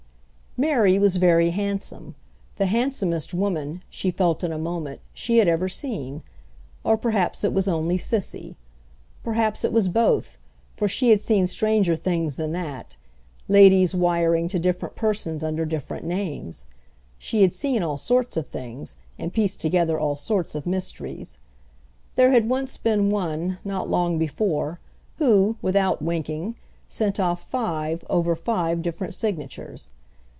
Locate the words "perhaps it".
6.97-7.53, 9.23-9.71